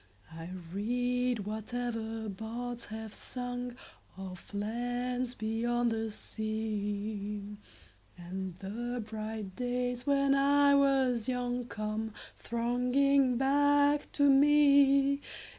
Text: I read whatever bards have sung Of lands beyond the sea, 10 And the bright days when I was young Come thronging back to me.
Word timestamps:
I 0.33 0.49
read 0.73 1.41
whatever 1.45 2.27
bards 2.27 2.85
have 2.85 3.13
sung 3.13 3.75
Of 4.17 4.51
lands 4.51 5.35
beyond 5.35 5.91
the 5.91 6.09
sea, 6.09 7.55
10 8.17 8.25
And 8.25 8.57
the 8.57 8.99
bright 9.01 9.55
days 9.55 10.07
when 10.07 10.33
I 10.33 10.73
was 10.73 11.27
young 11.27 11.67
Come 11.67 12.15
thronging 12.39 13.37
back 13.37 14.11
to 14.13 14.27
me. 14.27 15.21